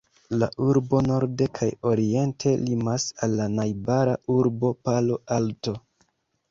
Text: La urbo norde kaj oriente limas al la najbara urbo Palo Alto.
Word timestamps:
La 0.43 0.47
urbo 0.67 1.01
norde 1.07 1.47
kaj 1.59 1.67
oriente 1.91 2.55
limas 2.63 3.07
al 3.27 3.39
la 3.43 3.49
najbara 3.59 4.19
urbo 4.39 4.75
Palo 4.91 5.25
Alto. 5.41 5.81